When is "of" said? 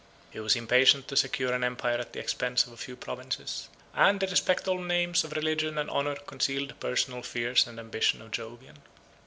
2.65-2.71, 5.23-5.33, 8.23-8.31